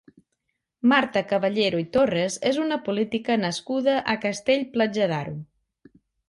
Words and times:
Marta 0.93 1.21
Caballero 1.31 1.81
i 1.81 1.85
Torres 1.97 2.37
és 2.53 2.57
una 2.63 2.79
política 2.87 3.37
nascuda 3.43 3.95
a 4.15 4.17
Castell-Platja 4.25 5.11
d'Aro. 5.13 5.37